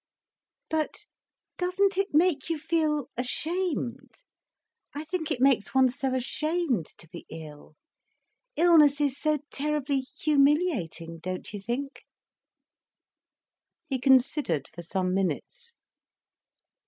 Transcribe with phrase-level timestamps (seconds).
[0.71, 1.05] "But
[1.59, 4.23] doesn't it make you feel ashamed?
[4.95, 11.53] I think it makes one so ashamed, to be ill—illness is so terribly humiliating, don't
[11.53, 12.03] you think?"
[13.85, 15.75] He considered for some minutes.